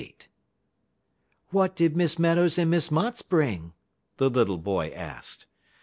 [1.51, 3.73] "What did Miss Meadows and Miss Motts bring?"
[4.17, 5.45] the little boy asked.